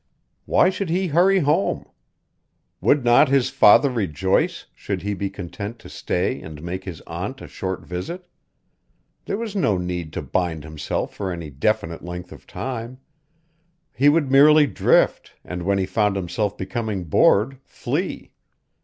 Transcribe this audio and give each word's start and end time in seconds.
Why 0.45 0.71
should 0.71 0.89
he 0.89 1.05
hurry 1.09 1.41
home? 1.41 1.85
Would 2.81 3.03
not 3.05 3.29
his 3.29 3.51
father 3.51 3.91
rejoice 3.91 4.65
should 4.73 5.03
he 5.03 5.13
be 5.13 5.29
content 5.29 5.77
to 5.77 5.89
stay 5.89 6.41
and 6.41 6.63
make 6.63 6.85
his 6.85 7.01
aunt 7.01 7.39
a 7.39 7.47
short 7.47 7.81
visit? 7.85 8.25
There 9.25 9.37
was 9.37 9.55
no 9.55 9.77
need 9.77 10.11
to 10.13 10.23
bind 10.23 10.63
himself 10.63 11.13
for 11.13 11.31
any 11.31 11.51
definite 11.51 12.03
length 12.03 12.31
of 12.31 12.47
time; 12.47 12.97
he 13.93 14.09
would 14.09 14.31
merely 14.31 14.65
drift 14.65 15.33
and 15.45 15.61
when 15.61 15.77
he 15.77 15.85
found 15.85 16.15
himself 16.15 16.57
becoming 16.57 17.03
bored 17.03 17.59
flee. 17.67 18.31